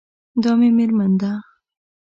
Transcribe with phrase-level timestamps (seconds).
[0.43, 1.31] دا مې میرمن ده